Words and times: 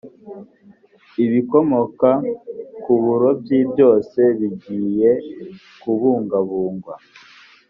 ibikomoka 1.25 2.09
ku 2.83 2.93
burobyi 3.03 3.59
byose 3.71 4.19
bigeye 4.37 5.11
kubungabungwa 5.81 6.93